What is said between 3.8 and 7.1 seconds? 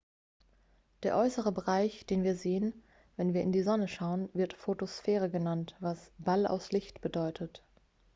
schauen wird photosphäre genannt was "ball aus licht"